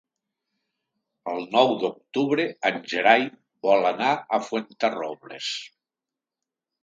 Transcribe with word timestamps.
El 1.33 1.43
nou 1.55 1.73
d'octubre 1.83 2.45
en 2.69 2.79
Gerai 2.93 3.27
vol 3.67 3.87
anar 3.91 4.09
a 4.17 4.39
Fuenterrobles. 4.49 5.51